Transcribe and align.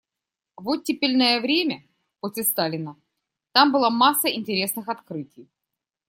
В 0.57 0.67
оттепельное 0.69 1.39
время, 1.39 1.83
после 2.21 2.41
Сталина– 2.41 2.99
там 3.51 3.71
была 3.71 3.91
масса 3.91 4.29
интересных 4.29 4.89
открытий. 4.89 5.47